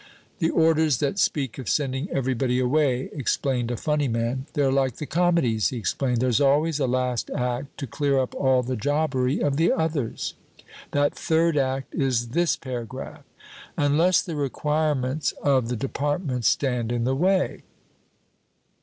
[0.39, 5.05] 'The orders that speak of sending everybody away,' explained a funny man, 'they're like the
[5.05, 9.57] comedies,' he explained, 'there's always a last act to clear up all the jobbery of
[9.57, 10.33] the others.
[10.89, 13.21] That third act is this paragraph,
[13.77, 17.61] "Unless the requirements of the Departments stand in the way."'